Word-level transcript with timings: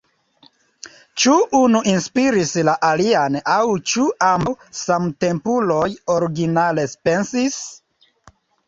Ĉu 1.23 1.35
unu 1.59 1.81
inspiris 1.91 2.55
la 2.69 2.75
alian 2.89 3.39
aŭ 3.59 3.61
ĉu 3.93 4.09
ambaŭ, 4.31 4.57
samtempuloj, 4.81 5.87
originale 6.19 6.91
pensis? 7.07 7.65